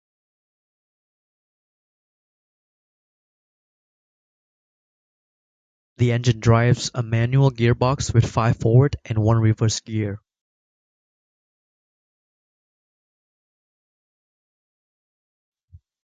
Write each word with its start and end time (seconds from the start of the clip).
The 5.97 6.11
engine 6.13 6.39
drives 6.39 6.89
a 6.95 7.03
manual 7.03 7.51
gearbox 7.51 8.11
with 8.11 8.25
five 8.25 8.57
forward 8.59 8.95
and 9.05 9.19
one 9.19 9.37
reverse 9.37 9.79
gear. 9.81 10.19